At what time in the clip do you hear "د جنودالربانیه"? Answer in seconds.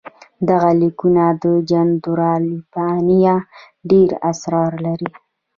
1.43-3.35